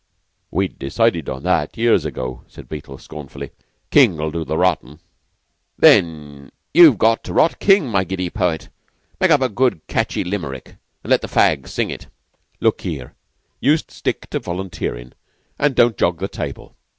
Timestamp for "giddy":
8.03-8.31